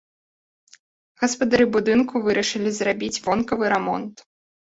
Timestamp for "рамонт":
3.75-4.25